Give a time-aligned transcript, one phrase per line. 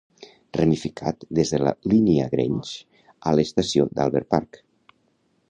[0.57, 2.81] Ramificat des de la línia Grange
[3.29, 4.61] a l'estació d'Albert Park.